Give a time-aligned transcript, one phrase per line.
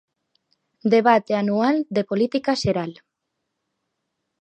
[0.93, 2.91] Debate anual de política xeral.